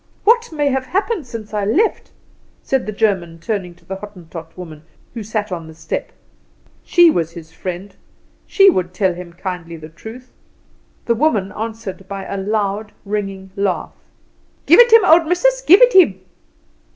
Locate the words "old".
15.05-15.27